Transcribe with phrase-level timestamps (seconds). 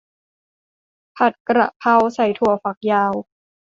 [1.17, 3.13] ผัดกะเพราใส่ถั่วฝักยาว